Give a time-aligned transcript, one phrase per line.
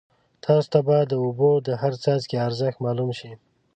[0.45, 3.31] تاسو ته به د اوبو د هر څاڅکي ارزښت معلوم شي.